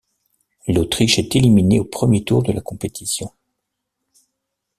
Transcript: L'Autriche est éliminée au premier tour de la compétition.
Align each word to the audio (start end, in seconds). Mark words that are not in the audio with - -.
L'Autriche 0.67 1.19
est 1.19 1.35
éliminée 1.35 1.79
au 1.79 1.85
premier 1.85 2.23
tour 2.23 2.41
de 2.41 2.51
la 2.51 2.61
compétition. 2.61 3.31